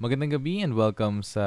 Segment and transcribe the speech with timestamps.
[0.00, 1.44] Magandang gabi and welcome sa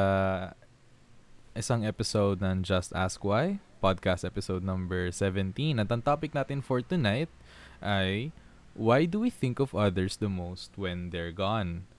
[1.57, 5.81] isang episode ng Just Ask Why, podcast episode number 17.
[5.81, 7.33] At ang topic natin for tonight
[7.81, 8.29] ay
[8.77, 11.89] Why do we think of others the most when they're gone?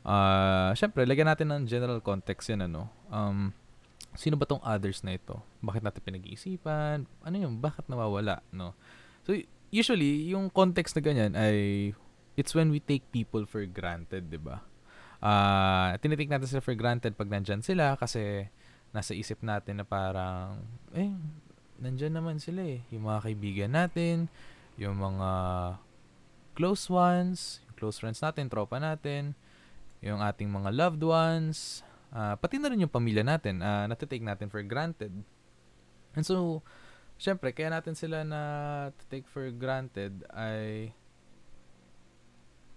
[0.00, 2.88] Uh, Siyempre, lagyan natin ng general context yan, ano.
[3.12, 3.52] Um,
[4.16, 5.44] sino ba tong others na ito?
[5.60, 7.04] Bakit natin pinag-iisipan?
[7.20, 8.72] Ano yung, bakit nawawala, no?
[9.28, 9.36] So,
[9.68, 11.92] usually, yung context na ganyan ay,
[12.32, 14.71] it's when we take people for granted, di ba?
[15.22, 18.50] Uh, tinitake natin sila for granted pag nandyan sila kasi
[18.90, 20.58] nasa isip natin na parang,
[20.92, 21.14] eh,
[21.78, 22.82] nandyan naman sila eh.
[22.90, 24.26] Yung mga kaibigan natin,
[24.74, 25.30] yung mga
[26.58, 29.38] close ones, close friends natin, tropa natin,
[30.02, 34.50] yung ating mga loved ones, uh, pati na rin yung pamilya natin, uh, natitake natin
[34.50, 35.14] for granted.
[36.12, 36.60] And so,
[37.16, 38.40] syempre, kaya natin sila na
[39.08, 40.90] take for granted ay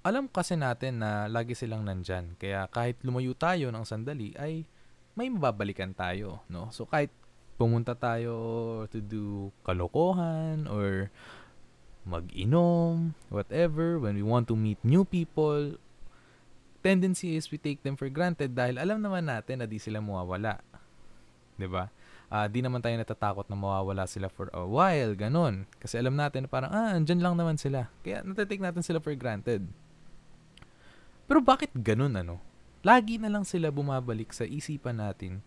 [0.05, 2.38] alam kasi natin na lagi silang nandyan.
[2.38, 4.70] Kaya kahit lumayo tayo ng sandali ay
[5.18, 6.70] may mababalikan tayo, no?
[6.70, 7.09] So kahit
[7.58, 11.09] pumunta tayo to do kalokohan or
[12.06, 15.81] mag-inom, whatever, when we want to meet new people,
[16.86, 20.62] tendency is we take them for granted dahil alam naman natin na di sila mawawala.
[21.58, 21.90] 'Di ba?
[22.30, 25.66] Uh, di naman tayo natatakot na mawawala sila for a while, ganun.
[25.81, 27.90] Kasi alam natin na parang, ah, andyan lang naman sila.
[28.06, 29.66] Kaya natatake natin sila for granted.
[31.26, 32.38] Pero bakit ganun, ano?
[32.86, 35.42] lagi na lang sila bumabalik sa isipan natin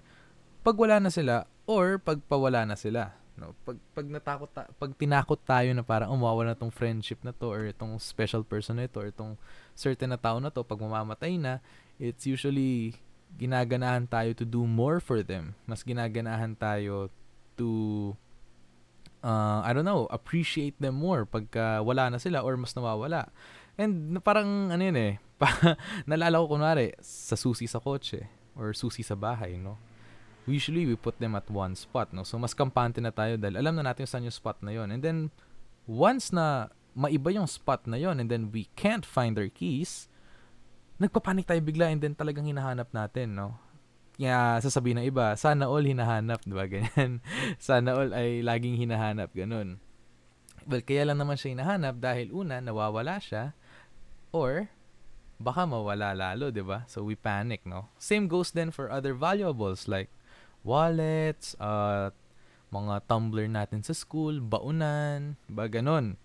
[0.66, 3.14] pag wala na sila or pag pawala na sila.
[3.38, 7.30] No, pag pag natakot ta- pag tinakot tayo na parang umawala na tong friendship na
[7.30, 9.38] to or itong special person na ito or itong
[9.78, 11.62] certain na tao na to pag mamamatay na,
[12.02, 12.98] it's usually
[13.38, 15.54] ginaganahan tayo to do more for them.
[15.70, 17.14] Mas ginaganahan tayo
[17.54, 17.70] to
[19.22, 23.30] uh, I don't know, appreciate them more pagka wala na sila or mas nawawala.
[23.78, 25.46] And parang ano yun eh, pa,
[26.02, 28.26] nalala ko kunwari sa susi sa kotse
[28.58, 29.78] or susi sa bahay, no?
[30.50, 32.26] Usually we put them at one spot, no?
[32.26, 34.90] So mas kampante na tayo dahil alam na natin saan yung spot na yon.
[34.90, 35.18] And then
[35.86, 40.10] once na maiba yung spot na yon and then we can't find their keys,
[40.98, 43.54] nagpapanik tayo bigla and then talagang hinahanap natin, no?
[44.18, 46.66] Kaya sasabihin ng iba, sana all hinahanap, di ba?
[46.66, 47.22] Ganyan.
[47.62, 49.78] sana all ay laging hinahanap, ganun.
[50.66, 53.54] Well, kaya lang naman siya hinahanap dahil una, nawawala siya
[54.32, 54.68] or
[55.38, 56.82] baka mawala lalo, 'di ba?
[56.90, 57.88] So we panic, no?
[57.96, 60.10] Same goes then for other valuables like
[60.66, 62.10] wallets, uh,
[62.68, 66.18] mga tumbler natin sa school, baunan, ba ganun.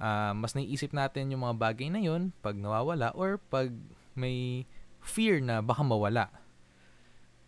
[0.00, 3.68] Uh, mas naiisip natin yung mga bagay na yun pag nawawala or pag
[4.16, 4.64] may
[5.00, 6.32] fear na baka mawala.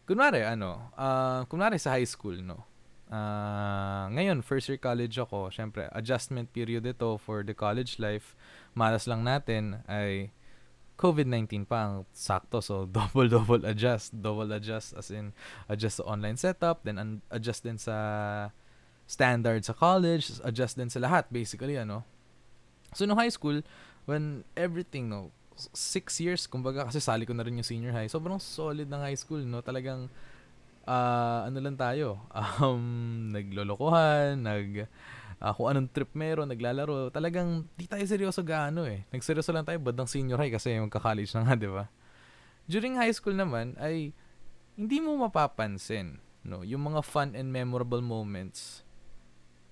[0.05, 2.67] Kunwari, ano, uh, kunwari sa high school, no?
[3.13, 8.33] Uh, ngayon, first year college ako, syempre, adjustment period ito for the college life
[8.73, 10.33] malas lang natin ay
[11.03, 12.63] COVID-19 pa ang sakto.
[12.63, 14.15] So, double-double adjust.
[14.15, 15.35] Double adjust as in
[15.67, 17.97] adjust sa online setup, then un- adjust din sa
[19.09, 22.07] standard sa college, adjust din sa lahat, basically, ano.
[22.95, 23.67] So, no high school,
[24.07, 25.35] when everything, no,
[25.75, 28.09] six years, kumbaga, kasi sali ko na rin yung senior high.
[28.09, 29.61] Sobrang solid ng high school, no.
[29.61, 30.07] Talagang,
[30.87, 32.23] uh, ano lang tayo,
[32.63, 34.87] um, naglolokohan, nag,
[35.43, 37.11] uh, kung anong trip meron, naglalaro.
[37.11, 39.03] Talagang di tayo seryoso gaano eh.
[39.11, 41.91] Nagseryoso lang tayo bandang senior high kasi magka-college na nga, di ba?
[42.71, 44.15] During high school naman ay
[44.79, 48.87] hindi mo mapapansin no, yung mga fun and memorable moments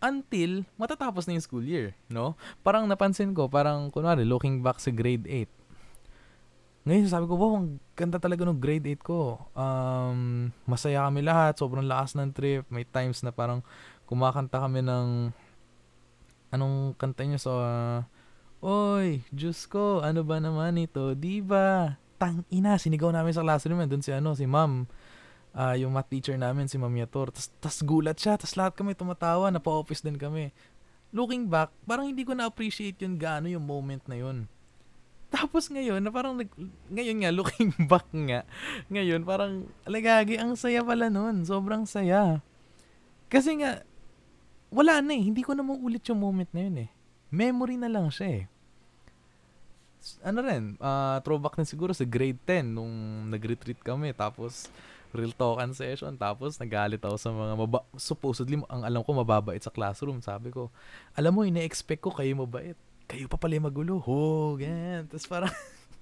[0.01, 2.35] until matatapos na yung school year, no?
[2.65, 6.89] Parang napansin ko, parang kunwari looking back sa grade 8.
[6.89, 9.45] Ngayon sabi ko, wow, ang ganda talaga ng grade 8 ko.
[9.53, 12.65] Um, masaya kami lahat, sobrang lakas ng trip.
[12.73, 13.61] May times na parang
[14.09, 15.37] kumakanta kami ng
[16.51, 17.99] Anong kanta niyo sa uh,
[18.61, 21.17] Oy, Diyos ko, ano ba naman ito?
[21.17, 21.97] Di ba?
[22.21, 24.85] Tang ina, sinigaw namin sa classroom doon si ano, si ma'am.
[25.51, 27.35] Uh, yung math teacher namin, si Ma'am Yator.
[27.35, 30.55] Tas, gulat siya, tas lahat kami tumatawa, napa-office din kami.
[31.11, 34.47] Looking back, parang hindi ko na-appreciate yun gaano yung moment na yun.
[35.31, 36.39] Tapos ngayon, na parang
[36.93, 38.47] ngayon nga, looking back nga,
[38.93, 41.43] ngayon, parang, alagagi, ang saya pala nun.
[41.43, 42.45] Sobrang saya.
[43.27, 43.83] Kasi nga,
[44.71, 45.23] wala na eh.
[45.27, 46.91] Hindi ko na maulit yung moment na yun eh.
[47.31, 48.45] Memory na lang siya eh.
[50.25, 54.15] Ano rin, uh, throwback na siguro sa grade 10 nung nag-retreat kami.
[54.17, 54.71] Tapos,
[55.13, 56.15] real talkan session.
[56.17, 60.23] Tapos, nagalit ako sa mga maba- supposedly, ang alam ko, mababait sa classroom.
[60.23, 60.71] Sabi ko,
[61.13, 62.79] alam mo, ina-expect ko kayo mabait.
[63.11, 63.99] Kayo pa pala magulo.
[64.01, 65.11] Ho, ganyan.
[65.11, 65.53] Tapos parang,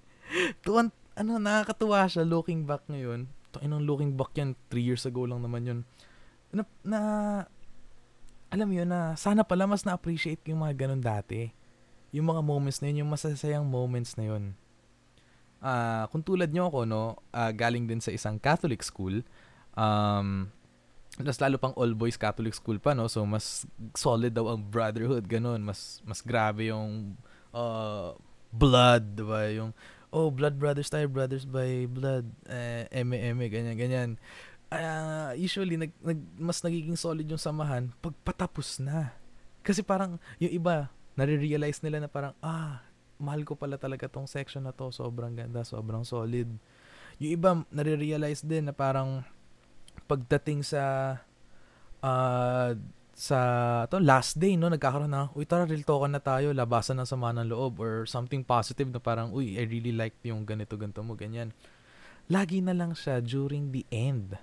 [0.64, 3.26] tuwan, ano, nakakatuwa siya looking back ngayon.
[3.50, 5.80] Ito, inang looking back yan, 3 years ago lang naman yun.
[6.52, 7.00] Na, na
[8.48, 11.52] alam yun na sana pala mas na-appreciate yung mga ganun dati.
[12.12, 14.56] Yung mga moments na yun, yung masasayang moments na yun.
[15.60, 19.20] uh, kung tulad nyo ako, no, uh, galing din sa isang Catholic school,
[19.74, 20.48] um,
[21.18, 23.66] mas lalo pang all boys Catholic school pa no so mas
[23.98, 27.18] solid daw ang brotherhood ganun mas mas grabe yung
[27.50, 28.14] uh,
[28.54, 29.74] blood diba yung
[30.14, 34.10] oh blood brothers tayo brothers by blood eh, eme eme ganyan ganyan
[34.72, 39.16] uh, usually nag, nag mas nagiging solid yung samahan pag patapos na.
[39.64, 40.88] Kasi parang yung iba
[41.18, 42.80] nare-realize nila na parang ah
[43.18, 44.92] mahal ko pala talaga tong section na to.
[44.92, 46.48] Sobrang ganda sobrang solid.
[47.18, 49.24] Yung iba nare-realize din na parang
[50.06, 51.16] pagdating sa
[52.00, 52.72] uh,
[53.18, 53.38] sa
[53.90, 56.54] to last day no nagkakaroon na uy tara real talk na tayo.
[56.54, 57.82] Labasan ng sama ng loob.
[57.82, 61.50] Or something positive na parang uy I really like yung ganito ganito mo ganyan.
[62.28, 64.36] Lagi na lang siya during the end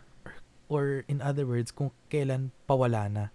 [0.68, 3.26] or, in other words kung kailan pawala na.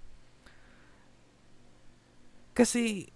[2.55, 3.09] Kasi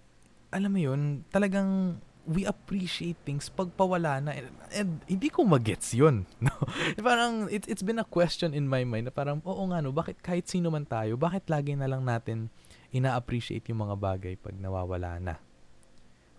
[0.49, 4.33] alam mo yun talagang we appreciate things pag pawala na.
[4.33, 6.51] And, and hindi ko magets yun no?
[6.97, 9.93] Parang it, it's been a question in my mind na parang oo nga no?
[9.93, 12.49] Bakit kahit sino man tayo bakit lagi na lang natin
[12.95, 15.35] ina-appreciate yung mga bagay pag nawawala na?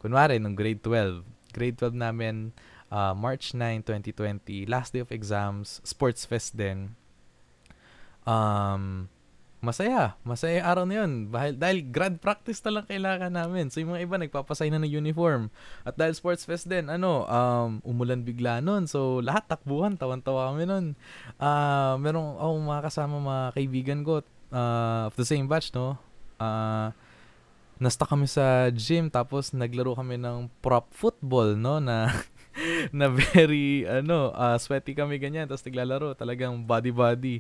[0.02, 1.22] Kunwari nung grade 12
[1.55, 2.50] grade 12 namin
[2.90, 6.99] uh, March 9 2020 last day of exams sports fest din
[8.26, 9.08] um
[9.67, 10.14] masaya.
[10.23, 11.32] Masaya araw na yun.
[11.32, 13.73] Dahil, dahil grad practice na lang kailangan namin.
[13.73, 15.50] So, yung mga iba nagpapasay na ng uniform.
[15.82, 18.87] At dahil sports fest din, ano, um, umulan bigla nun.
[18.87, 19.99] So, lahat takbuhan.
[19.99, 20.87] Tawan-tawa kami nun.
[21.43, 24.23] Uh, merong, oh, mga kasama mga kaibigan ko
[24.55, 25.99] uh, of the same batch, no?
[26.38, 26.94] Uh,
[27.76, 32.08] nasta kami sa gym tapos naglaro kami ng prop football no na
[32.96, 37.37] na very ano uh, sweaty kami ganyan tapos naglalaro talagang body body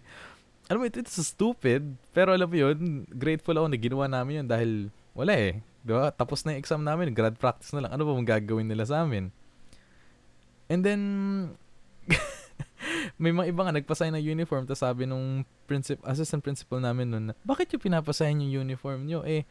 [0.66, 1.94] alam mo, it, it's stupid.
[2.10, 4.70] Pero alam mo yun, grateful ako na ginawa namin yun dahil
[5.14, 5.62] wala eh.
[5.86, 6.10] Di ba?
[6.10, 7.94] Tapos na yung exam namin, grad practice na lang.
[7.94, 9.30] Ano ba mong gagawin nila sa amin?
[10.66, 11.00] And then,
[13.22, 17.24] may mga iba nga nagpasign ng uniform tapos sabi nung princip- assistant principal namin nun,
[17.46, 19.22] bakit yung pinapasign yung uniform nyo?
[19.22, 19.46] Eh,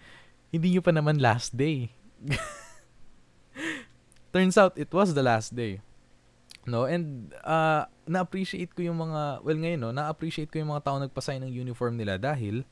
[0.51, 1.95] hindi nyo pa naman last day.
[4.35, 5.79] Turns out, it was the last day.
[6.67, 6.83] No?
[6.83, 11.41] And uh, na-appreciate ko yung mga, well ngayon, no, na-appreciate ko yung mga tao nagpasign
[11.45, 12.65] ng uniform nila dahil,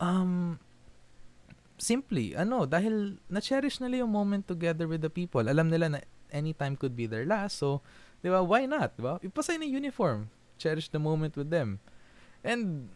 [0.00, 0.56] um,
[1.76, 5.44] simply, ano, dahil na-cherish nila yung moment together with the people.
[5.44, 6.00] Alam nila na
[6.32, 7.60] anytime could be their last.
[7.60, 7.84] So,
[8.24, 8.96] di ba, why not?
[8.96, 9.20] Di ba?
[9.20, 10.32] Ipasign ng uniform.
[10.56, 11.78] Cherish the moment with them.
[12.40, 12.88] And,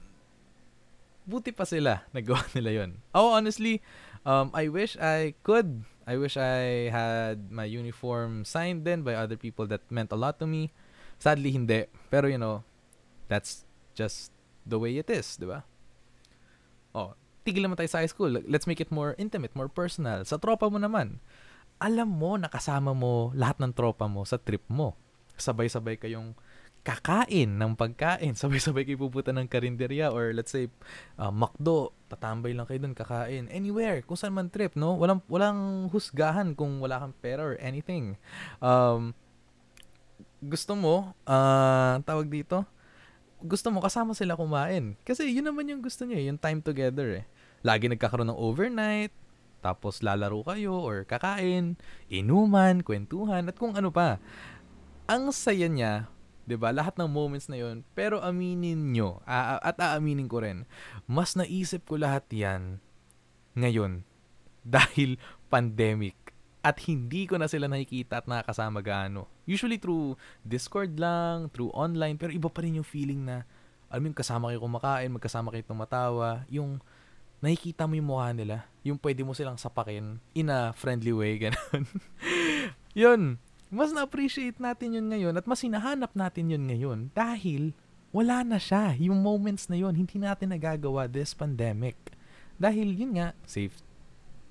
[1.29, 2.03] buti pa sila.
[2.17, 2.91] Nagawa nila yon.
[3.13, 3.85] Oh, honestly,
[4.25, 9.37] um, I wish I could I wish I had my uniform signed then by other
[9.37, 10.73] people that meant a lot to me.
[11.19, 11.91] Sadly, hindi.
[12.09, 12.63] Pero, you know,
[13.27, 13.67] that's
[13.99, 14.31] just
[14.63, 15.67] the way it is, di ba?
[16.95, 18.31] Oh, tigil naman tayo sa high school.
[18.47, 20.23] Let's make it more intimate, more personal.
[20.25, 21.19] Sa tropa mo naman,
[21.79, 24.99] alam mo, nakasama mo lahat ng tropa mo sa trip mo.
[25.39, 26.35] Sabay-sabay kayong
[26.83, 28.35] kakain ng pagkain.
[28.41, 30.73] Sabay-sabay kayo pupunta ng karinderya or let's say
[31.21, 33.45] uh, McDo, tatambay lang kayo doon kakain.
[33.53, 34.97] Anywhere, kung saan man trip, no?
[34.97, 38.17] Walang walang husgahan kung wala kang pera or anything.
[38.65, 39.13] Um,
[40.39, 42.63] gusto mo, uh, tawag dito,
[43.43, 44.99] gusto mo kasama sila kumain.
[45.07, 47.25] Kasi yun naman yung gusto niya, yung time together eh.
[47.63, 49.15] Lagi nagkakaroon ng overnight,
[49.59, 51.75] tapos lalaro kayo or kakain,
[52.07, 54.23] inuman, kwentuhan, at kung ano pa.
[55.11, 56.11] Ang saya niya
[56.49, 56.73] 'di ba?
[56.73, 57.85] Lahat ng moments na 'yon.
[57.93, 60.65] Pero aminin nyo, uh, at aaminin ko rin,
[61.05, 62.81] mas naisip ko lahat 'yan
[63.53, 64.09] ngayon
[64.65, 65.21] dahil
[65.53, 66.17] pandemic
[66.59, 69.31] at hindi ko na sila nakikita at nakakasama gaano.
[69.47, 73.47] Usually through Discord lang, through online, pero iba pa rin yung feeling na
[73.89, 76.77] alam mo yung kasama kayo kumakain, magkasama kayo tumatawa, yung
[77.41, 81.87] nakikita mo yung mukha nila, yung pwede mo silang sapakin in a friendly way, ganun.
[82.93, 83.41] yun,
[83.73, 87.73] mas na-appreciate natin yun ngayon at mas hinahanap natin yun ngayon dahil
[88.13, 88.97] wala na siya.
[88.97, 91.97] Yung moments na yun, hindi natin nagagawa this pandemic.
[92.57, 93.85] Dahil yun nga, safe,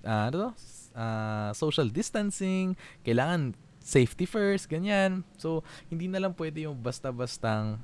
[0.05, 0.53] uh, ano
[0.98, 2.74] uh, social distancing,
[3.06, 5.24] kailangan safety first, ganyan.
[5.38, 7.80] So, hindi na lang pwede yung basta-bastang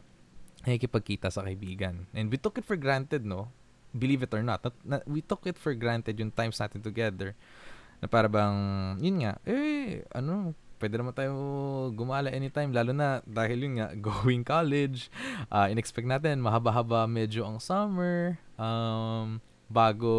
[0.66, 2.04] nakikipagkita sa kaibigan.
[2.12, 3.48] And we took it for granted, no?
[3.94, 4.66] Believe it or not.
[4.66, 7.38] not, not we took it for granted yung times natin together.
[8.02, 8.58] Na para bang,
[9.00, 10.52] yun nga, eh, ano,
[10.84, 11.32] pwede naman tayo
[11.96, 15.08] gumala anytime lalo na dahil yun nga going college
[15.48, 19.40] uh, inexpect natin mahaba-haba medyo ang summer um,
[19.74, 20.14] bago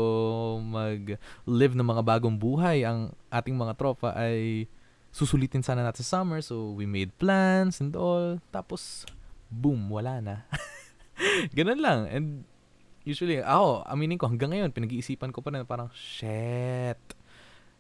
[0.59, 1.15] mag
[1.47, 4.67] live ng mga bagong buhay ang ating mga tropa ay
[5.15, 6.43] susulitin sana natin sa summer.
[6.43, 8.43] So we made plans and all.
[8.51, 9.07] Tapos
[9.47, 10.37] boom wala na.
[11.57, 12.11] Ganun lang.
[12.11, 12.27] And
[13.07, 16.99] usually ako aminin ko hanggang ngayon pinag-iisipan ko pa rin parang shit.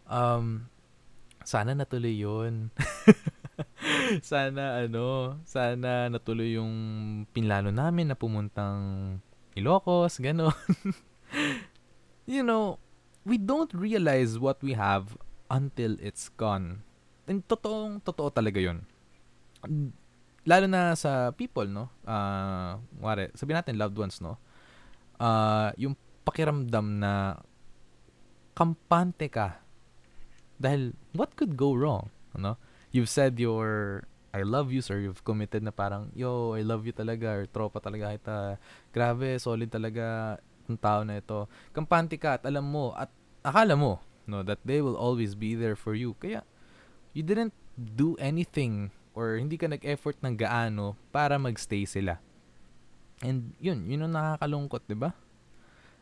[0.06, 0.70] Um
[1.42, 2.70] sana natuloy yun.
[4.22, 6.72] sana ano, sana natuloy yung
[7.34, 9.18] pinlano namin na pumuntang
[9.54, 10.50] Ilocos, gano'n.
[12.26, 12.78] you know,
[13.24, 15.16] we don't realize what we have
[15.50, 16.84] until it's gone.
[17.24, 18.84] And totoong, totoo talaga yon
[20.44, 21.88] Lalo na sa people, no?
[22.04, 24.36] Uh, wari, sabihin natin loved ones, no?
[25.16, 27.40] Uh, yung pakiramdam na
[28.52, 29.60] kampante ka.
[30.60, 32.12] Dahil, what could go wrong?
[32.36, 32.60] Ano?
[32.92, 34.98] You've said your I love you, sir.
[34.98, 38.38] You've committed na parang, yo, I love you talaga, or tropa talaga kita.
[38.90, 40.36] Grabe, solid talaga
[40.68, 41.46] ng tao na ito.
[41.70, 43.10] Kampante ka at alam mo, at
[43.44, 46.16] akala mo, no, that they will always be there for you.
[46.16, 46.44] Kaya,
[47.12, 52.18] you didn't do anything or hindi ka nag-effort ng gaano para magstay sila.
[53.22, 55.14] And yun, yun ang nakakalungkot, di ba?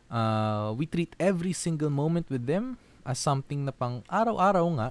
[0.09, 4.89] Uh, we treat every single moment with them as something na pang araw-araw nga.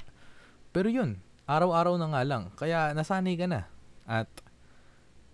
[0.70, 2.42] Pero yun, araw-araw na nga lang.
[2.54, 3.66] Kaya nasanay ka na.
[4.06, 4.30] At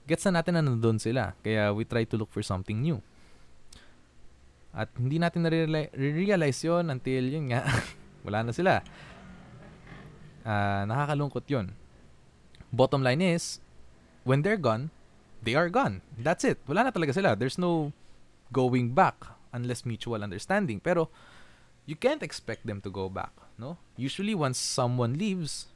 [0.09, 1.37] gets na natin na nandun sila.
[1.45, 2.99] Kaya we try to look for something new.
[4.73, 7.65] At hindi natin na-realize yon until yun nga,
[8.25, 8.85] wala na sila.
[10.45, 11.73] Uh, nakakalungkot yon
[12.73, 13.65] Bottom line is,
[14.29, 14.93] when they're gone,
[15.41, 16.05] they are gone.
[16.21, 16.61] That's it.
[16.69, 17.33] Wala na talaga sila.
[17.33, 17.97] There's no
[18.53, 20.81] going back unless mutual understanding.
[20.81, 21.09] Pero,
[21.89, 23.81] you can't expect them to go back, no?
[23.97, 25.73] Usually, once someone leaves,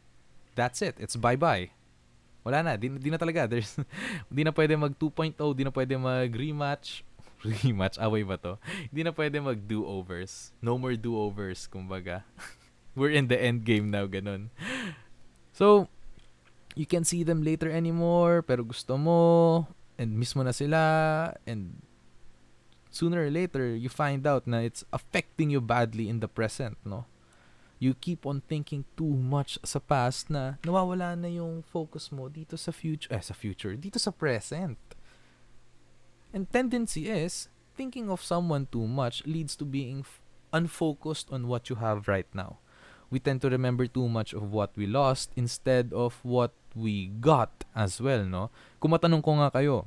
[0.52, 1.00] that's it.
[1.00, 1.72] It's bye-bye.
[2.44, 2.72] Wala na.
[2.76, 3.48] Di, di na talaga.
[3.48, 3.78] There's,
[4.36, 5.38] di na pwede mag 2.0.
[5.56, 7.06] Di na pwede mag rematch.
[7.42, 7.98] Rematch?
[7.98, 8.58] Away ba to?
[8.94, 10.54] Di na pwede mag do-overs.
[10.62, 12.22] No more do-overs, kumbaga.
[12.98, 14.52] We're in the end game now, ganun.
[15.52, 15.88] So,
[16.74, 19.66] you can see them later anymore, pero gusto mo,
[19.98, 21.82] and miss mo na sila, and
[22.92, 27.08] sooner or later, you find out na it's affecting you badly in the present, no?
[27.82, 32.54] You keep on thinking too much sa past na nawawala na yung focus mo dito
[32.54, 34.78] sa future, eh, sa future, dito sa present.
[36.32, 40.04] And tendency is, thinking of someone too much leads to being
[40.52, 42.56] unfocused on what you have right now.
[43.12, 47.64] We tend to remember too much of what we lost instead of what we got
[47.76, 48.48] as well, no?
[48.80, 49.84] Kung matanong ko nga kayo,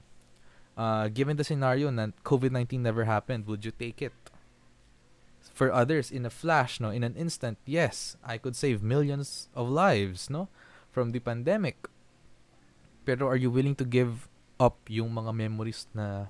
[0.78, 4.14] uh, given the scenario na COVID-19 never happened, would you take it?
[5.56, 9.70] For others, in a flash, no, in an instant, yes, I could save millions of
[9.70, 10.50] lives, no,
[10.92, 11.90] from the pandemic.
[13.06, 14.28] Pero are you willing to give
[14.60, 16.30] up yung mga memories na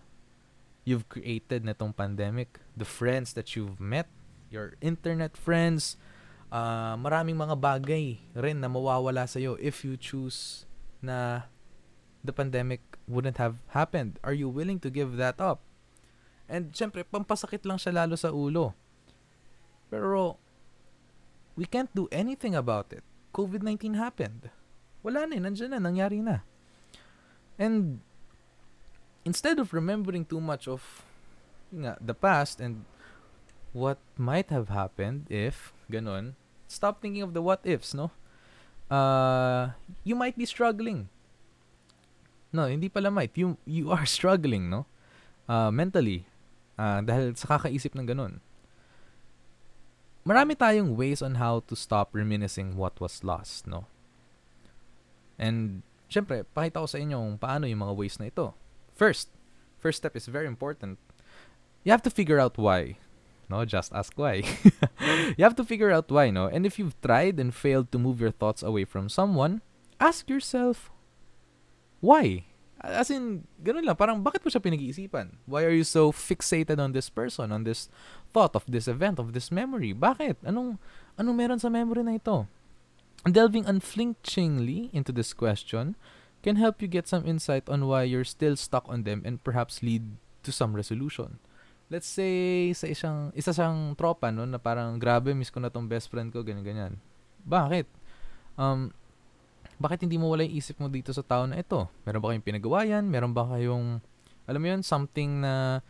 [0.86, 4.08] you've created netong pandemic, the friends that you've met,
[4.54, 5.98] your internet friends,
[6.54, 10.70] uh, maraming mga bagay rin na mawawala sa iyo if you choose
[11.02, 11.50] na
[12.22, 14.22] the pandemic wouldn't have happened.
[14.22, 15.66] Are you willing to give that up?
[16.46, 18.78] And syempre, pampasakit lang siya lalo sa ulo.
[19.90, 20.38] Pero,
[21.58, 23.02] we can't do anything about it.
[23.34, 24.54] COVID-19 happened.
[25.02, 26.46] Wala na eh, nandiyan na, nangyari na.
[27.58, 28.05] And,
[29.26, 31.04] instead of remembering too much of
[31.74, 32.86] nga, the past and
[33.74, 36.38] what might have happened if, ganun,
[36.70, 38.14] stop thinking of the what ifs, no?
[38.88, 39.74] Uh,
[40.06, 41.10] you might be struggling.
[42.54, 43.36] No, hindi pala might.
[43.36, 44.86] You, you are struggling, no?
[45.50, 46.24] Uh, mentally.
[46.80, 48.40] Uh, dahil sa kakaisip ng ganun.
[50.26, 53.86] Marami tayong ways on how to stop reminiscing what was lost, no?
[55.36, 58.56] And, syempre, pakita ko sa inyo paano yung mga ways na ito.
[58.96, 59.28] First,
[59.78, 60.98] first step is very important.
[61.84, 62.98] You have to figure out why.
[63.50, 64.42] No, just ask why.
[65.38, 66.48] you have to figure out why, no?
[66.48, 69.62] And if you've tried and failed to move your thoughts away from someone,
[70.00, 70.90] ask yourself,
[72.00, 72.46] why?
[72.82, 75.38] As in, ganun lang, parang bakit mo siya pinag-iisipan?
[75.46, 77.90] Why are you so fixated on this person, on this
[78.34, 79.94] thought of this event, of this memory?
[79.94, 80.42] Bakit?
[80.42, 80.82] Anong,
[81.20, 82.48] anong meron sa memory na ito?
[83.26, 85.98] Delving unflinchingly into this question
[86.46, 89.82] can help you get some insight on why you're still stuck on them and perhaps
[89.82, 90.06] lead
[90.46, 91.42] to some resolution.
[91.90, 95.90] Let's say, sa isang, isa siyang tropa, no, na parang, grabe, miss ko na tong
[95.90, 96.94] best friend ko, ganyan, ganyan.
[97.50, 97.90] Bakit?
[98.62, 98.94] Um,
[99.82, 101.90] bakit hindi mo wala yung isip mo dito sa tao na ito?
[102.06, 103.10] Meron ba kayong pinagawa yan?
[103.10, 103.98] Meron ba kayong,
[104.46, 105.82] alam mo yun, something na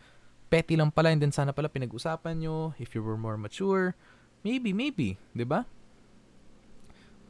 [0.48, 3.92] petty lang pala and then sana pala pinag-usapan nyo if you were more mature?
[4.40, 5.68] Maybe, maybe, ba?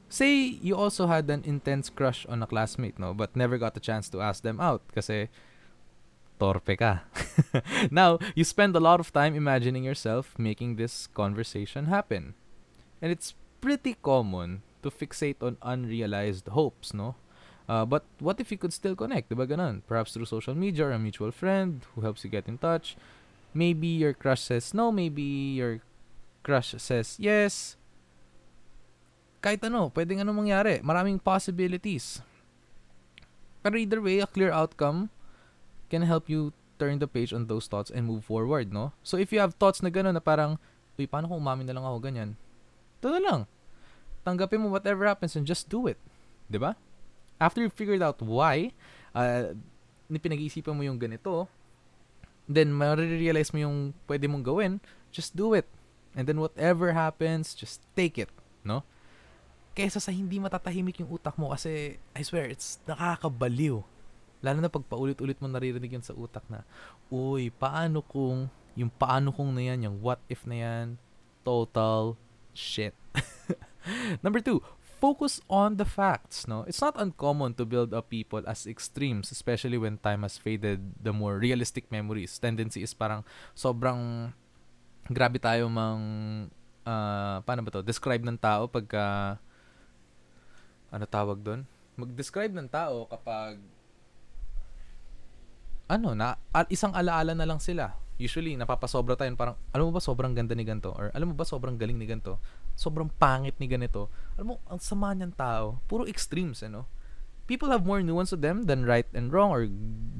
[0.09, 3.81] Say you also had an intense crush on a classmate, no, but never got a
[3.81, 5.29] chance to ask them out kasi
[6.39, 7.03] torpe ka.
[7.91, 12.35] now, you spend a lot of time imagining yourself making this conversation happen.
[13.03, 17.17] And it's pretty common to fixate on unrealized hopes, no?
[17.69, 19.83] Uh, but what if you could still connect, diba ganun?
[19.89, 22.97] Perhaps through social media or a mutual friend who helps you get in touch.
[23.53, 25.81] Maybe your crush says no, maybe your
[26.45, 27.75] crush says yes,
[29.41, 30.81] kahit ano, pwedeng ano mangyari.
[30.83, 32.21] Maraming possibilities.
[33.67, 35.11] Pero either way, a clear outcome
[35.91, 38.93] can help you turn the page on those thoughts and move forward, no?
[39.03, 40.61] So if you have thoughts na gano'n na parang,
[40.95, 42.31] uy, paano kung umamin na lang ako ganyan?
[43.01, 43.41] Ito na lang.
[44.23, 45.99] Tanggapin mo whatever happens and just do it.
[46.51, 46.77] ba?
[47.41, 48.71] After you figured out why,
[49.17, 49.57] uh,
[50.11, 51.51] pinag-iisipan mo yung ganito,
[52.47, 53.77] then ma-realize mo yung
[54.07, 54.73] pwede mong gawin,
[55.11, 55.67] just do it.
[56.17, 58.31] And then whatever happens, just take it,
[58.65, 58.87] no?
[59.77, 63.85] Kaysa sa hindi matatahimik yung utak mo kasi I swear, it's nakakabaliw.
[64.41, 66.65] Lalo na pag paulit-ulit mo naririnig yun sa utak na,
[67.13, 70.87] uy, paano kung, yung paano kung na yan, yung what if na yan,
[71.45, 72.17] total
[72.57, 72.97] shit.
[74.25, 74.65] Number two,
[74.97, 76.65] focus on the facts, no?
[76.65, 81.13] It's not uncommon to build up people as extremes, especially when time has faded the
[81.13, 82.41] more realistic memories.
[82.41, 84.33] Tendency is parang sobrang
[85.13, 86.03] grabe tayo mang
[86.83, 87.85] uh, paano ba to?
[87.85, 89.37] Describe ng tao pagka
[90.91, 91.65] ano tawag doon?
[91.97, 93.59] Mag-describe ng tao kapag
[95.87, 96.35] ano, na
[96.67, 97.95] isang alaala na lang sila.
[98.17, 100.91] Usually, napapasobra tayo parang, alam mo ba sobrang ganda ni ganito?
[100.97, 102.41] Or alam mo ba sobrang galing ni ganito?
[102.75, 104.09] Sobrang pangit ni ganito?
[104.35, 105.79] Alam mo, ang sama niyang tao.
[105.85, 106.89] Puro extremes, ano?
[107.47, 109.69] People have more nuance to them than right and wrong or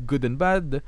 [0.07, 0.85] good and bad.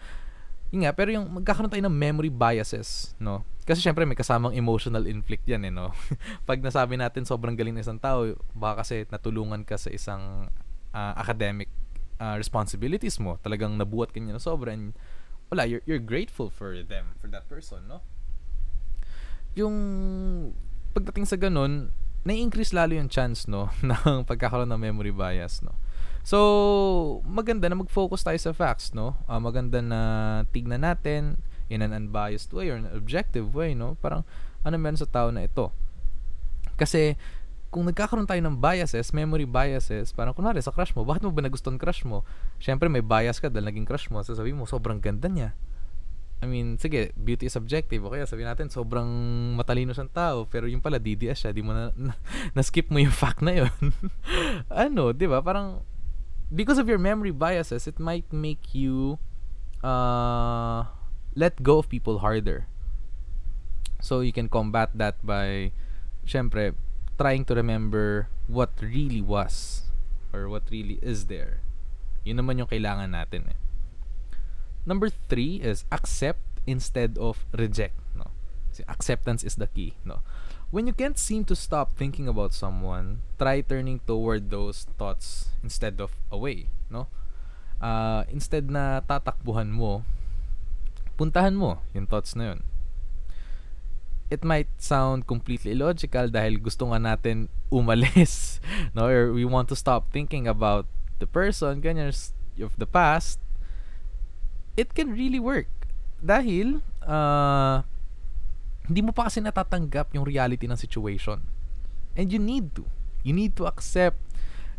[0.69, 3.41] Yun nga, pero yung magkakaroon tayo ng memory biases, no?
[3.65, 5.97] Kasi syempre may kasamang emotional inflict yan, eh, no?
[6.49, 10.53] Pag nasabi natin sobrang galing ng isang tao, baka kasi natulungan ka sa isang
[10.93, 11.73] uh, academic
[12.21, 13.41] uh, responsibilities mo.
[13.41, 14.93] Talagang nabuhat ka niya na sobra and
[15.49, 18.05] wala, you're, you're grateful for them, for that person, no?
[19.57, 19.75] Yung
[20.93, 21.97] pagdating sa ganun,
[22.29, 25.73] na-increase lalo yung chance, no, ng pagkakaroon ng memory bias, no?
[26.27, 29.17] So, maganda na mag-focus tayo sa facts, no?
[29.27, 30.01] Uh, maganda na
[30.53, 33.97] tignan natin in an unbiased way or an objective way, no?
[34.01, 34.25] Parang,
[34.65, 35.73] ano meron sa tao na ito?
[36.77, 37.17] Kasi,
[37.69, 41.45] kung nagkakaroon tayo ng biases, memory biases, parang kunwari sa crush mo, bakit mo ba
[41.45, 42.25] nagustuhan crush mo?
[42.57, 44.25] Siyempre, may bias ka dahil naging crush mo.
[44.25, 45.53] Sasabihin mo, sobrang ganda niya.
[46.39, 48.01] I mean, sige, beauty is subjective.
[48.09, 49.09] Okay, sabihin natin, sobrang
[49.59, 50.39] matalino siyang tao.
[50.49, 51.51] Pero yung pala, DDS siya.
[51.53, 52.15] Di mo na, na,
[52.57, 53.75] na-skip mo yung fact na yun.
[54.73, 55.45] ano, di ba?
[55.45, 55.85] Parang,
[56.55, 59.19] because of your memory biases, it might make you
[59.83, 60.85] uh,
[61.35, 62.67] let go of people harder.
[64.01, 65.73] So you can combat that by,
[66.27, 66.75] syempre,
[67.19, 69.83] trying to remember what really was
[70.33, 71.61] or what really is there.
[72.25, 73.59] Yun naman yung kailangan natin eh.
[74.87, 77.97] Number three is accept instead of reject.
[78.15, 78.31] No?
[78.87, 79.99] acceptance is the key.
[80.05, 80.23] No?
[80.71, 86.01] When you can't seem to stop thinking about someone, try turning toward those thoughts instead
[86.01, 87.09] of away, no?
[87.81, 90.05] Uh, instead na tatakbuhan mo,
[91.17, 92.61] puntahan mo yung thoughts na yun.
[94.29, 98.61] It might sound completely illogical dahil gusto nga natin umalis,
[98.93, 99.09] no?
[99.09, 100.85] Or we want to stop thinking about
[101.17, 102.13] the person, ganyan,
[102.61, 103.41] of the past.
[104.77, 105.67] It can really work.
[106.21, 107.89] Dahil, uh,
[108.89, 111.45] hindi mo pa kasi natatanggap yung reality ng situation.
[112.17, 112.89] And you need to.
[113.21, 114.17] You need to accept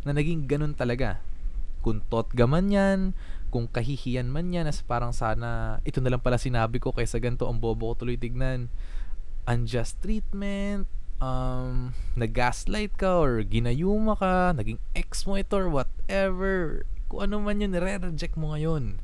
[0.02, 1.22] na naging ganun talaga.
[1.80, 3.14] Kung totga man yan,
[3.54, 7.46] kung kahihiyan man yan, as parang sana, ito na lang pala sinabi ko kaysa ganito
[7.46, 8.66] ang bobo ko tuloy tignan.
[9.46, 10.90] Unjust treatment,
[11.22, 16.82] um, nag-gaslight ka or ginayuma ka, naging ex mo ito or whatever.
[17.06, 18.98] Kung ano man yun, nire-reject mo ngayon.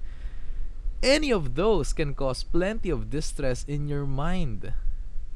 [0.99, 4.75] Any of those can cause plenty of distress in your mind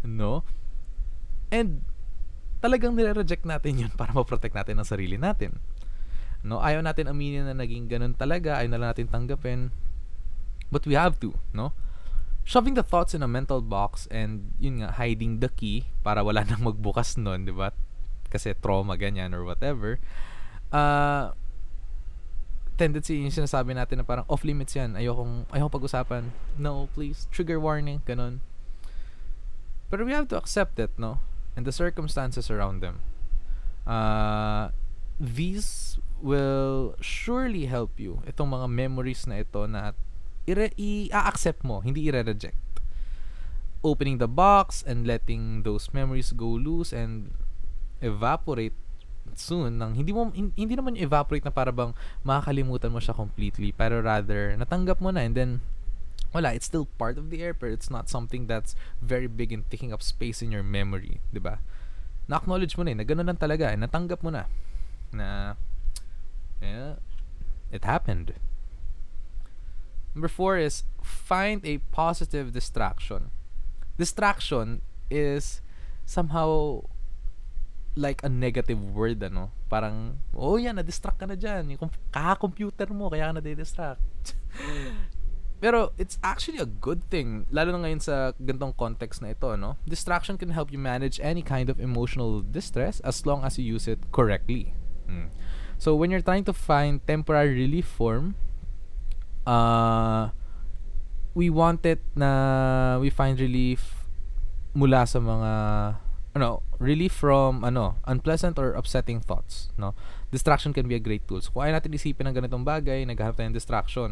[0.05, 0.47] No?
[1.51, 1.85] And
[2.61, 5.59] talagang nire-reject natin yun para ma-protect natin ang sarili natin.
[6.41, 9.69] No, ayaw natin aminin na naging ganun talaga, ayaw na natin tanggapin.
[10.73, 11.77] But we have to, no?
[12.47, 16.45] Shoving the thoughts in a mental box and yun nga, hiding the key para wala
[16.49, 17.77] nang magbukas nun, di ba?
[18.33, 20.01] Kasi trauma, ganyan, or whatever.
[20.71, 21.35] Uh,
[22.81, 24.97] tendency yung sinasabi natin na parang off limits yan.
[24.97, 26.33] Ayokong, ayokong pag-usapan.
[26.57, 27.29] No, please.
[27.29, 28.41] Trigger warning, ganun.
[29.91, 31.19] But we have to accept it, no?
[31.59, 33.03] And the circumstances around them.
[33.83, 34.71] Uh,
[35.19, 38.23] these will surely help you.
[38.25, 39.93] Itong mga memories na ito na
[40.47, 42.57] i-accept mo, hindi i-reject.
[43.83, 47.35] Opening the box and letting those memories go loose and
[48.01, 48.77] evaporate
[49.37, 51.95] soon nang hindi mo hindi naman evaporate na para bang
[52.27, 55.63] makakalimutan mo siya completely pero rather natanggap mo na and then
[56.33, 59.65] wala, it's still part of the air, but it's not something that's very big in
[59.71, 61.59] taking up space in your memory, di ba?
[62.31, 64.47] Na-acknowledge mo na eh, na ganun lang talaga, eh, natanggap mo na,
[65.11, 65.59] na,
[66.63, 67.03] yeah,
[67.75, 68.35] it happened.
[70.15, 73.31] Number four is, find a positive distraction.
[73.99, 75.63] Distraction is
[76.07, 76.83] somehow
[77.95, 79.51] like a negative word, ano.
[79.67, 81.75] Parang, oh yan, na-distract ka na dyan.
[81.75, 84.03] Yung kaka-computer mo, kaya ka na-distract.
[85.61, 89.77] Pero it's actually a good thing, lalo na ngayon sa gantong context na ito, no?
[89.85, 93.85] Distraction can help you manage any kind of emotional distress as long as you use
[93.85, 94.73] it correctly.
[95.05, 95.29] Hmm.
[95.77, 98.41] So when you're trying to find temporary relief form,
[99.45, 100.33] uh,
[101.37, 104.09] we want it na we find relief
[104.73, 105.53] mula sa mga
[106.37, 109.93] ano, relief from ano, unpleasant or upsetting thoughts, no?
[110.31, 111.43] Distraction can be a great tool.
[111.43, 114.11] So, kung natin isipin ng ganitong bagay, naghahanap tayo ng distraction.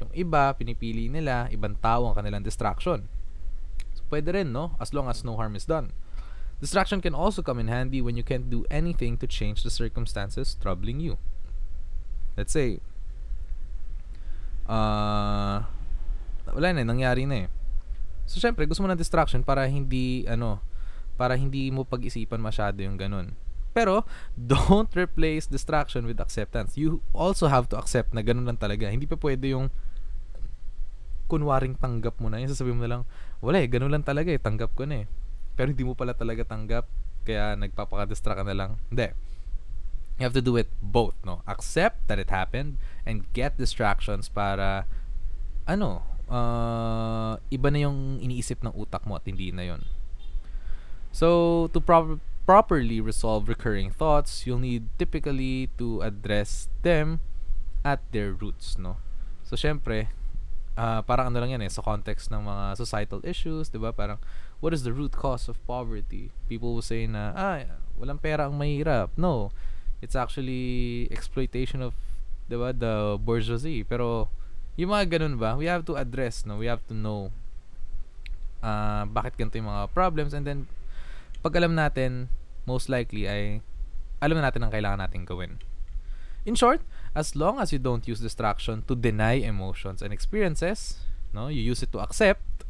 [0.00, 3.04] Yung iba, pinipili nila, ibang tao ang kanilang distraction.
[3.92, 4.74] So, pwede rin, no?
[4.80, 5.92] As long as no harm is done.
[6.60, 10.56] Distraction can also come in handy when you can't do anything to change the circumstances
[10.60, 11.16] troubling you.
[12.36, 12.80] Let's say,
[14.68, 15.64] uh,
[16.52, 17.48] wala na, nangyari na eh.
[18.28, 20.60] So, syempre, gusto mo ng distraction para hindi, ano,
[21.20, 23.36] para hindi mo pag-isipan masyado yung ganun.
[23.72, 24.04] Pero,
[24.36, 26.76] don't replace distraction with acceptance.
[26.76, 28.88] You also have to accept na ganun lang talaga.
[28.88, 29.72] Hindi pa pwede yung
[31.30, 32.42] kunwaring tanggap mo na.
[32.42, 33.02] Yung sasabihin mo na lang,
[33.38, 35.06] wala eh, ganun lang talaga eh, tanggap ko na eh.
[35.54, 36.90] Pero hindi mo pala talaga tanggap,
[37.22, 38.70] kaya nagpapaka-distract ka na lang.
[38.90, 39.14] Hindi.
[40.18, 41.46] You have to do it both, no?
[41.46, 44.84] Accept that it happened and get distractions para,
[45.64, 49.82] ano, uh, iba na yung iniisip ng utak mo at hindi na yon
[51.10, 57.18] So, to pro- properly resolve recurring thoughts, you'll need typically to address them
[57.82, 59.00] at their roots, no?
[59.42, 60.14] So, syempre,
[60.80, 63.92] uh, parang ano lang yan eh, sa context ng mga societal issues, di ba?
[63.92, 64.16] Parang,
[64.64, 66.32] what is the root cause of poverty?
[66.48, 67.60] People will say na, ah,
[68.00, 69.12] walang pera ang mahirap.
[69.20, 69.52] No,
[70.00, 71.92] it's actually exploitation of,
[72.48, 73.84] di ba, the bourgeoisie.
[73.84, 74.32] Pero,
[74.80, 76.56] yung mga ganun ba, we have to address, no?
[76.56, 77.28] We have to know
[78.64, 80.64] uh, bakit ganito yung mga problems and then
[81.40, 82.28] pag alam natin,
[82.68, 83.64] most likely ay
[84.20, 85.56] alam na natin ang kailangan natin gawin.
[86.44, 91.00] In short, as long as you don't use distraction to deny emotions and experiences,
[91.32, 92.64] no, you use it to accept,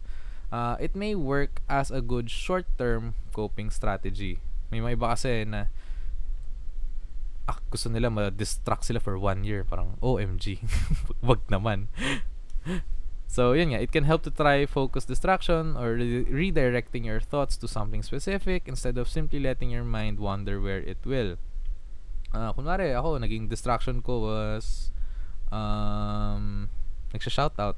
[0.53, 4.39] uh, it may work as a good short-term coping strategy.
[4.71, 5.67] May mga iba kasi na
[7.49, 9.67] ah, gusto nila ma-distract sila for one year.
[9.67, 10.63] Parang, OMG.
[11.27, 11.89] Wag naman.
[13.31, 17.55] So, yun nga, it can help to try focus distraction or re- redirecting your thoughts
[17.63, 21.39] to something specific instead of simply letting your mind wander where it will.
[22.31, 24.95] Uh, kunwari, ako, naging distraction ko was
[25.51, 26.71] um,
[27.11, 27.75] nagsha-shoutout.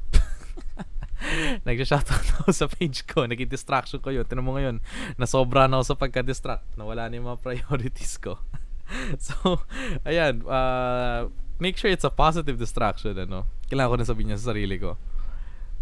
[1.67, 3.25] nagsha-shoutout ako sa page ko.
[3.25, 4.29] Naging distraction ko yun.
[4.29, 4.85] Tinan mo ngayon,
[5.17, 6.77] nasobra na ako sa pagka-distract.
[6.77, 8.37] Nawala na yung mga priorities ko.
[9.19, 9.65] so,
[10.05, 13.49] ayan, uh, make sure it's a positive distraction, ano.
[13.73, 15.01] Kailangan ko na sabihin niya sa sarili ko.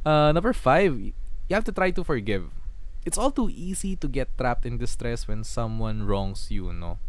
[0.06, 2.48] Uh, number five, you have to try to forgive.
[3.02, 7.00] It's all too easy to get trapped in distress when someone wrongs you, no?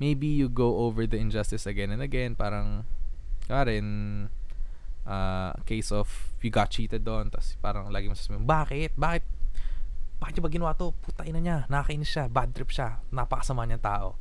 [0.00, 2.88] Maybe you go over the injustice again and again, parang,
[3.48, 3.86] in
[5.04, 6.08] uh, case of
[6.40, 8.96] you got cheated on, tapos parang lagi mo sasabihin, bakit?
[8.96, 9.24] Bakit?
[10.20, 10.96] Bakit niya ba ginawa to?
[11.04, 14.16] Puta ina niya, nakakainis siya, bad trip siya, napakasama niyang tao.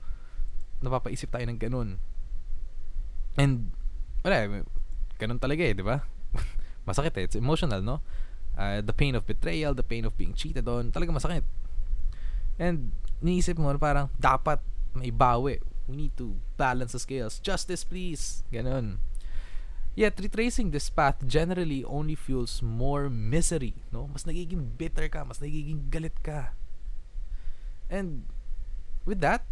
[0.83, 1.89] Napapaisip tayo ng ganun.
[3.39, 3.71] And,
[4.23, 4.63] wala,
[5.15, 6.03] ganun talaga eh, di ba?
[6.87, 7.27] masakit eh.
[7.27, 8.03] It's emotional, no?
[8.59, 11.47] Uh, the pain of betrayal, the pain of being cheated on, talaga masakit.
[12.59, 12.91] And,
[13.23, 14.59] niisip mo, parang, dapat
[14.99, 15.63] may bawi.
[15.87, 17.39] We need to balance the scales.
[17.39, 18.43] Justice, please.
[18.51, 18.99] Ganun.
[19.95, 24.07] Yet, retracing this path generally only fuels more misery, no?
[24.11, 26.53] Mas nagiging bitter ka, mas nagiging galit ka.
[27.89, 28.29] And,
[29.03, 29.43] with that,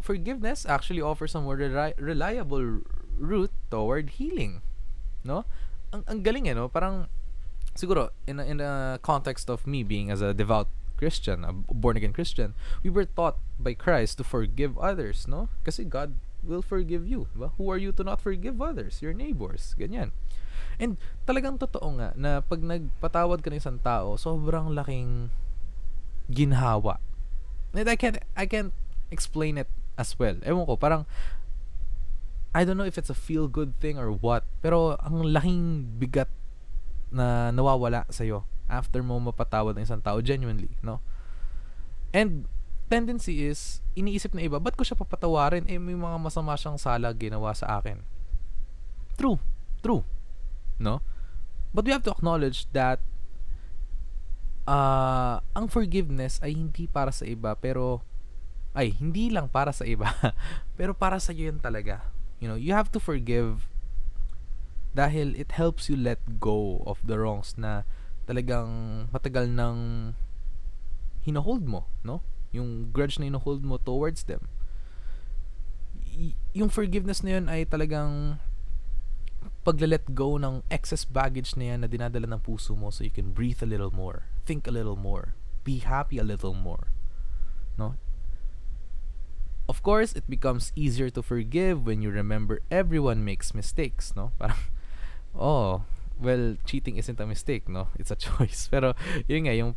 [0.00, 2.82] forgiveness actually offers a more re- reliable
[3.14, 4.62] route toward healing,
[5.22, 5.44] no?
[5.92, 6.72] ang, ang galing eh, no?
[6.72, 7.06] Parang,
[7.76, 10.68] siguro, in a, in a context of me being as a devout
[11.02, 12.54] Christian, a born-again Christian,
[12.86, 15.50] we were taught by Christ to forgive others, no?
[15.66, 16.14] Kasi God
[16.46, 17.26] will forgive you.
[17.34, 17.50] Diba?
[17.58, 19.02] Who are you to not forgive others?
[19.02, 19.74] Your neighbors.
[19.74, 20.14] Ganyan.
[20.78, 20.94] And
[21.26, 25.34] talagang totoo nga na pag nagpatawad ka ng isang tao, sobrang laking
[26.30, 27.02] ginhawa.
[27.74, 28.70] And I can't, I can't
[29.10, 29.66] explain it
[29.98, 30.38] as well.
[30.46, 31.02] Ewan ko, parang
[32.54, 36.28] I don't know if it's a feel good thing or what, pero ang laking bigat
[37.08, 41.02] na nawawala sa iyo after mo mapatawad ng isang tao genuinely, no?
[42.12, 42.50] And
[42.92, 45.64] tendency is iniisip na iba, ba't ko siya papatawarin?
[45.68, 48.04] Eh may mga masama siyang sala ginawa sa akin.
[49.16, 49.40] True.
[49.80, 50.04] True.
[50.76, 51.00] No?
[51.72, 53.00] But we have to acknowledge that
[54.68, 58.04] uh, ang forgiveness ay hindi para sa iba pero
[58.72, 60.08] ay hindi lang para sa iba
[60.78, 63.70] pero para sa iyo yan talaga you know, you have to forgive
[64.92, 67.86] dahil it helps you let go of the wrongs na
[68.32, 70.12] talagang matagal nang
[71.22, 72.24] hinahold mo, no?
[72.52, 74.46] yung grudge na ino-hold mo towards them.
[76.12, 78.36] Y- yung forgiveness na yun ay talagang
[79.64, 83.32] pagla-let go ng excess baggage na yan na dinadala ng puso mo so you can
[83.32, 86.92] breathe a little more, think a little more, be happy a little more.
[87.80, 87.96] No?
[89.66, 94.36] Of course, it becomes easier to forgive when you remember everyone makes mistakes, no?
[94.36, 94.68] Parang,
[95.34, 95.88] oh,
[96.22, 97.90] well, cheating isn't a mistake, no?
[97.98, 98.70] It's a choice.
[98.70, 98.94] Pero,
[99.26, 99.74] yun nga, yung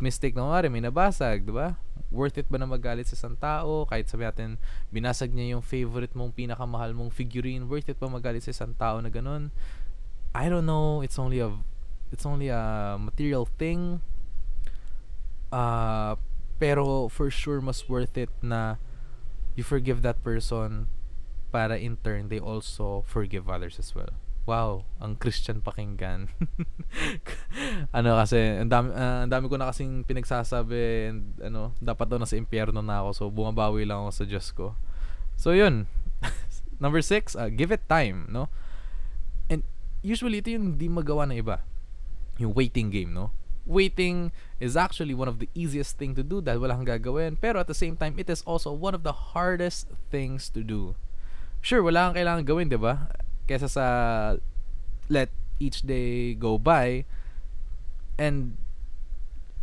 [0.00, 1.76] mistake na kumari, may nabasag, di ba?
[2.10, 3.86] Worth it ba na magalit sa isang tao?
[3.86, 4.56] Kahit sabi natin,
[4.90, 8.98] binasag niya yung favorite mong pinakamahal mong figurine, worth it ba magalit sa isang tao
[8.98, 9.52] na ganun?
[10.34, 11.04] I don't know.
[11.04, 11.54] It's only a,
[12.10, 14.02] it's only a material thing.
[15.54, 16.18] Uh,
[16.58, 18.82] pero for sure, mas worth it na
[19.54, 20.90] you forgive that person
[21.54, 26.28] para in turn, they also forgive others as well wow, ang Christian pakinggan.
[27.96, 32.20] ano kasi, ang dami, uh, ang dami ko na kasing pinagsasabi and ano, dapat daw
[32.20, 34.76] nasa impyerno na ako so bumabawi lang ako sa Diyos ko.
[35.40, 35.88] So yun.
[36.82, 38.52] Number six, uh, give it time, no?
[39.48, 39.64] And
[40.04, 41.64] usually ito yung hindi magawa ng iba.
[42.36, 43.32] Yung waiting game, no?
[43.64, 44.28] Waiting
[44.60, 47.40] is actually one of the easiest thing to do dahil wala kang gagawin.
[47.40, 50.92] Pero at the same time, it is also one of the hardest things to do.
[51.64, 53.08] Sure, wala kang kailangan gawin, di ba?
[53.44, 53.86] Kesa sa
[55.08, 55.28] let
[55.60, 57.04] each day go by
[58.16, 58.56] and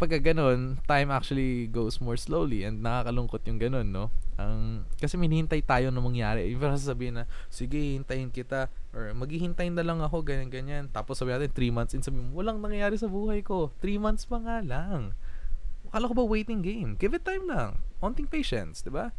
[0.02, 4.10] pagka ganun, time actually goes more slowly and nakakalungkot yung ganun, no?
[4.42, 6.50] Ang, kasi minihintay tayo na mangyari.
[6.50, 8.66] Even sasabihin na, sige, hintayin kita
[8.98, 10.90] or maghihintay na lang ako, ganyan-ganyan.
[10.90, 13.70] Tapos sabi natin, 3 months in, sabi mo, walang nangyayari sa buhay ko.
[13.78, 15.14] 3 months pa nga lang.
[15.94, 16.98] Akala ko ba waiting game?
[16.98, 17.86] Give it time lang.
[18.02, 19.14] Onting patience, di ba?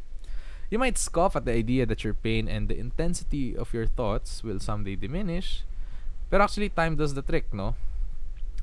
[0.73, 4.41] You might scoff at the idea that your pain and the intensity of your thoughts
[4.41, 5.69] will someday diminish,
[6.33, 7.77] but actually time does the trick, no?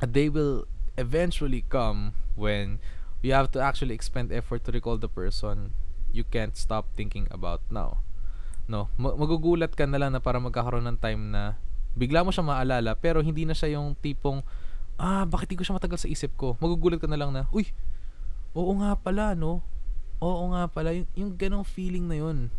[0.01, 0.65] A day will
[0.97, 2.81] eventually come when
[3.21, 5.77] you have to actually expend effort to recall the person
[6.09, 8.01] you can't stop thinking about now.
[8.65, 11.61] No, magugulat ka na lang na para magkakaroon ng time na
[11.93, 14.41] bigla mo siya maalala pero hindi na siya yung tipong
[14.97, 16.57] ah, bakit di ko siya matagal sa isip ko?
[16.57, 17.69] Magugulat ka na lang na, uy,
[18.57, 19.61] oo nga pala, no?
[20.19, 22.51] Oo nga pala, yung, yung ganong feeling na yun.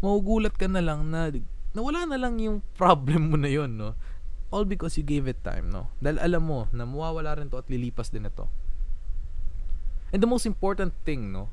[0.00, 1.28] Magugulat ka na lang na
[1.72, 3.96] nawala na lang yung problem mo na yun, no?
[4.52, 5.88] All because you gave it time, no?
[6.00, 8.48] Dahil alam mo na mawawala rin to at lilipas din ito.
[10.12, 11.48] And the most important thing, no?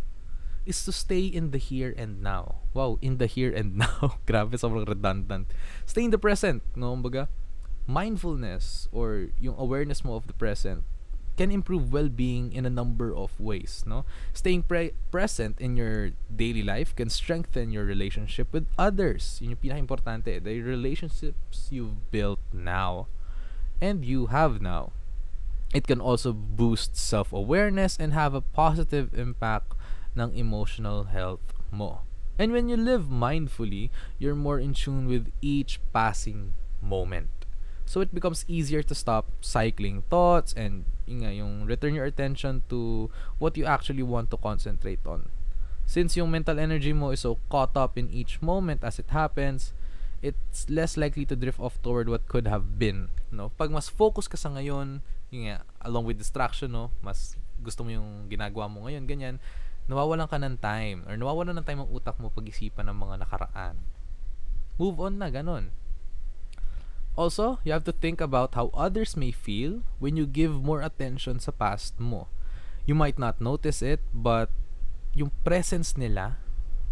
[0.69, 2.62] is to stay in the here and now.
[2.78, 4.22] Wow, in the here and now.
[4.30, 5.50] Grabe, sobrang redundant.
[5.89, 6.93] Stay in the present, no?
[6.93, 7.26] Kumbaga,
[7.89, 10.86] mindfulness or yung awareness mo of the present
[11.39, 14.04] can improve well-being in a number of ways no?
[14.36, 19.39] Staying pre- present in your daily life can strengthen your relationship with others.
[19.39, 23.08] Yun yung pinaka-importante the relationships you've built now
[23.80, 24.91] and you have now.
[25.71, 29.80] It can also boost self-awareness and have a positive impact
[30.19, 32.04] ng emotional health mo.
[32.36, 36.52] And when you live mindfully you're more in tune with each passing
[36.84, 37.32] moment.
[37.88, 40.84] So it becomes easier to stop cycling thoughts and
[41.17, 43.10] nga, yung return your attention to
[43.41, 45.34] what you actually want to concentrate on.
[45.89, 49.74] Since yung mental energy mo is so caught up in each moment as it happens,
[50.22, 53.50] it's less likely to drift off toward what could have been, no?
[53.58, 55.02] Pag mas focus ka sa ngayon,
[55.34, 56.93] yung nga, along with distraction, no?
[57.02, 59.41] Mas gusto mo yung ginagawa mo ngayon, ganyan,
[59.89, 63.76] nawawalan ka ng time or nawawalan ng time ang utak mo pag-isipan ng mga nakaraan.
[64.78, 65.74] Move on na, ganun.
[67.19, 71.36] Also, you have to think about how others may feel when you give more attention
[71.43, 72.32] sa past mo.
[72.88, 74.47] You might not notice it, but
[75.12, 76.39] yung presence nila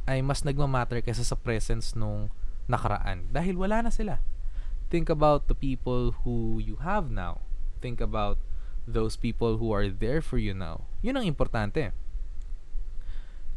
[0.03, 2.27] ay mas nagmamatter kaysa sa presence nung
[2.67, 4.19] nakaraan dahil wala na sila.
[4.91, 7.39] Think about the people who you have now.
[7.79, 8.35] Think about
[8.83, 10.91] those people who are there for you now.
[10.99, 11.95] Yun ang importante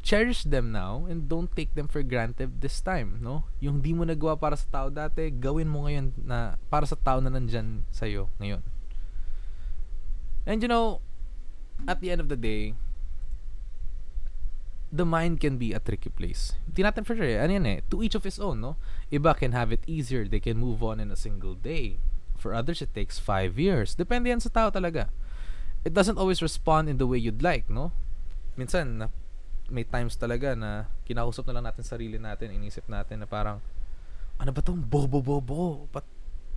[0.00, 3.44] cherish them now and don't take them for granted this time, no?
[3.60, 7.20] Yung di mo nagawa para sa tao dati, gawin mo ngayon na para sa tao
[7.20, 8.64] na nandyan sa'yo ngayon.
[10.48, 11.04] And you know,
[11.84, 12.74] at the end of the day,
[14.90, 16.56] the mind can be a tricky place.
[16.66, 17.38] Hindi natin for sure eh.
[17.38, 17.78] Ano yan eh?
[17.92, 18.80] To each of his own, no?
[19.12, 20.26] Iba can have it easier.
[20.26, 22.00] They can move on in a single day.
[22.40, 23.94] For others, it takes five years.
[23.94, 25.12] Depende yan sa tao talaga.
[25.84, 27.92] It doesn't always respond in the way you'd like, no?
[28.56, 28.98] Minsan,
[29.70, 33.62] may times talaga na kinausap na lang natin sarili natin, inisip natin na parang,
[34.36, 35.86] ano ba tong bobo-bobo?
[35.94, 36.04] Ba't,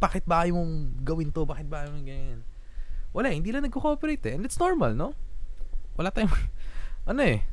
[0.01, 0.73] bakit ba ayaw mong
[1.05, 1.45] gawin to?
[1.45, 2.41] Bakit ba ayaw mong ganyan?
[3.13, 4.33] Wala, hindi lang nagko-cooperate eh.
[4.35, 5.13] And it's normal, no?
[5.95, 6.33] Wala tayong,
[7.09, 7.45] ano eh,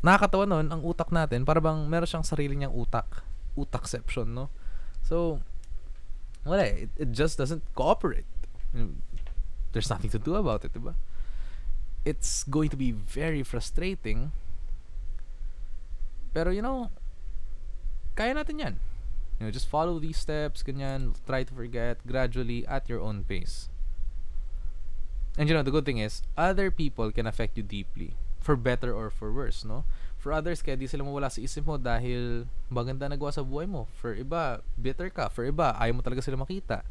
[0.00, 3.26] nakakatawa nun, ang utak natin, para bang meron siyang sarili niyang utak.
[3.58, 4.48] Utakception, no?
[5.02, 5.42] So,
[6.46, 8.28] wala eh, it, it just doesn't cooperate.
[9.74, 10.94] There's nothing to do about it, diba?
[12.04, 14.30] It's going to be very frustrating
[16.34, 16.90] Pero you know,
[18.18, 18.74] kaya natin yan.
[19.38, 23.70] You know, just follow these steps, ganyan, try to forget gradually at your own pace.
[25.34, 28.14] And you know, the good thing is, other people can affect you deeply.
[28.38, 29.82] For better or for worse, no?
[30.20, 33.90] For others, kaya di sila mawala sa isip mo dahil maganda nagawa sa buhay mo.
[33.98, 35.32] For iba, bitter ka.
[35.32, 36.86] For iba, ayaw mo talaga sila makita.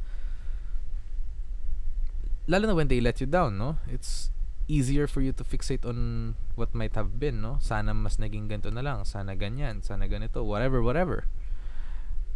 [2.49, 3.79] Lalo na when they let you down, no?
[3.88, 4.34] It's
[4.67, 7.58] easier for you to fixate on what might have been, no?
[7.60, 9.04] Sana mas naging ganito na lang.
[9.04, 9.84] Sana ganyan.
[9.84, 10.43] Sana ganito.
[10.43, 11.28] Whatever, whatever.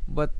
[0.07, 0.31] But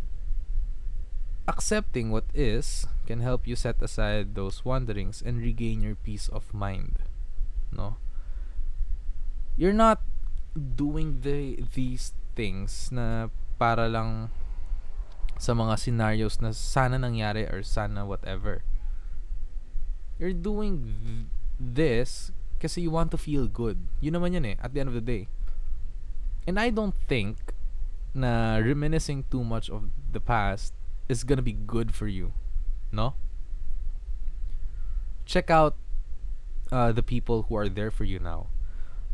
[1.48, 6.54] accepting what is can help you set aside those wanderings and regain your peace of
[6.54, 7.00] mind.
[7.72, 7.96] No?
[9.56, 10.04] You're not
[10.54, 14.30] doing the these things na para lang
[15.38, 18.66] sa mga scenarios na sana nangyari or sana whatever.
[20.18, 23.86] You're doing th- this kasi you want to feel good.
[24.02, 25.30] Yun naman yan eh, at the end of the day.
[26.48, 27.54] And I don't think
[28.18, 30.74] na reminiscing too much of the past
[31.06, 32.34] is gonna be good for you.
[32.90, 33.14] No?
[35.28, 35.76] Check out
[36.72, 38.48] uh, the people who are there for you now.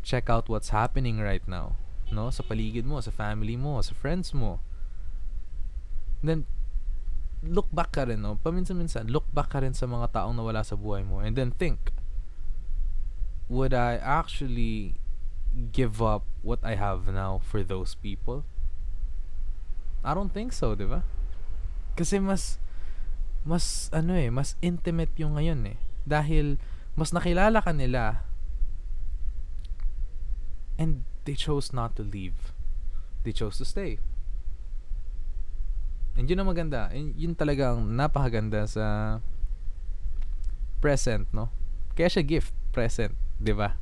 [0.02, 1.76] Check out what's happening right now.
[2.12, 2.30] No?
[2.30, 4.60] Sa paligid mo, sa family mo, sa friends mo.
[6.24, 6.46] Then,
[7.44, 8.40] look back ka rin, no?
[8.40, 11.20] Paminsan-minsan, look back ka rin sa mga taong nawala sa buhay mo.
[11.20, 11.92] And then think,
[13.48, 14.96] would I actually
[15.72, 18.44] give up what I have now for those people?
[20.04, 20.84] I don't think so, di?
[21.96, 22.58] Kasi mas,
[23.44, 25.78] mas, ano eh, mas intimate yung ngayon eh.
[26.04, 26.60] Dahil,
[26.94, 28.22] mas nakilala ka nila
[30.76, 32.52] and they chose not to leave.
[33.22, 33.98] They chose to stay.
[36.14, 36.92] And yun ang maganda.
[36.92, 39.18] And yun talagang napakaganda sa
[40.84, 41.48] present, no?
[41.96, 43.78] Kaya siya gift, present, 'di ba?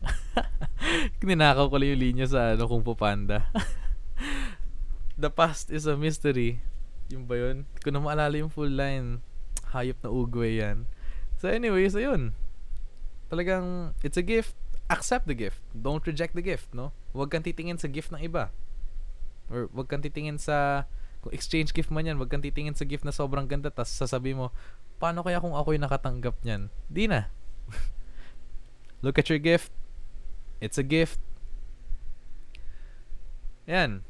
[1.24, 3.48] Ninakaw ko lang yung linya sa ano kung Panda.
[5.22, 6.64] The past is a mystery.
[7.12, 7.68] Yung ba yun?
[7.84, 9.20] Kung na maalala yung full line,
[9.70, 10.88] hayop na ugwe yan.
[11.38, 12.32] So anyways, ayun.
[13.28, 14.56] Talagang, it's a gift.
[14.88, 15.60] Accept the gift.
[15.72, 16.92] Don't reject the gift, no?
[17.16, 18.52] Huwag kang titingin sa gift ng iba.
[19.48, 20.88] Or huwag kang titingin sa,
[21.24, 24.36] kung exchange gift man yan, huwag kang titingin sa gift na sobrang ganda, tas sasabi
[24.36, 24.52] mo,
[25.00, 26.68] paano kaya kung ako'y nakatanggap niyan?
[26.88, 27.28] Di na.
[29.02, 29.74] Look at your gift.
[30.62, 31.18] It's a gift.
[33.66, 34.06] Yan.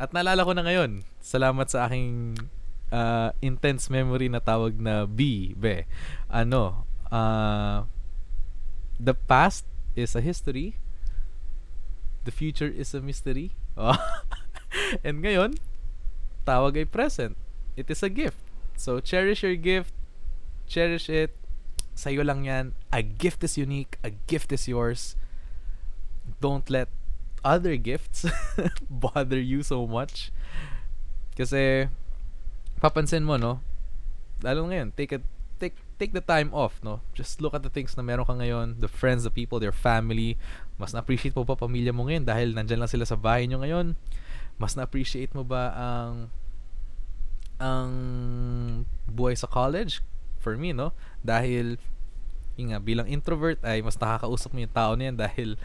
[0.00, 2.40] At naalala ko na ngayon, salamat sa aking
[2.88, 5.84] uh, intense memory na tawag na B, be.
[6.32, 7.84] Ano, uh,
[8.98, 10.80] the past is a history.
[12.24, 13.52] The future is a mystery.
[15.06, 15.60] And ngayon,
[16.48, 17.36] tawag ay present.
[17.76, 18.40] It is a gift.
[18.74, 19.92] So, cherish your gift.
[20.66, 21.36] Cherish it.
[21.94, 22.74] Sa'yo lang yan.
[22.90, 23.96] A gift is unique.
[24.02, 25.14] A gift is yours.
[26.42, 26.90] Don't let
[27.44, 28.26] other gifts
[28.90, 30.32] bother you so much.
[31.38, 31.86] Kasi,
[32.80, 33.60] papansin mo, no?
[34.42, 35.20] Lalo ngayon, take a,
[35.60, 37.04] take, take the time off, no?
[37.12, 40.40] Just look at the things na meron ka ngayon, the friends, the people, their family.
[40.80, 43.94] Mas na-appreciate mo pa pamilya mo ngayon dahil nandyan lang sila sa bahay nyo ngayon.
[44.58, 46.14] Mas na-appreciate mo ba ang
[47.62, 47.92] ang
[49.06, 50.02] buhay sa college?
[50.42, 50.92] For me, no?
[51.24, 51.80] Dahil,
[52.60, 55.56] yung nga, bilang introvert ay mas nakakausap mo yung tao niyan dahil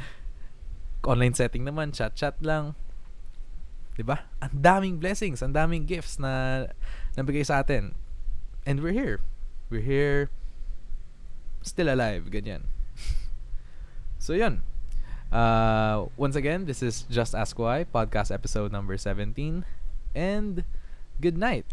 [1.04, 2.74] online setting naman, chat-chat lang.
[4.00, 4.32] 'Di ba?
[4.40, 6.66] Ang daming blessings, ang daming gifts na
[7.20, 7.92] nabigay sa atin.
[8.64, 9.20] And we're here.
[9.68, 10.32] We're here
[11.60, 12.72] still alive, ganyan.
[14.24, 14.64] so 'yun.
[15.30, 19.62] Uh, once again, this is Just Ask Why, podcast episode number 17.
[20.16, 20.66] And
[21.22, 21.70] good night.